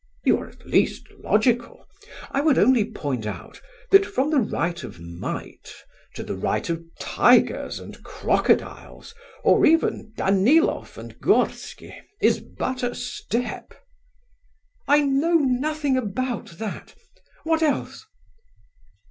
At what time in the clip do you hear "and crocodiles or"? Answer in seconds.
7.79-9.63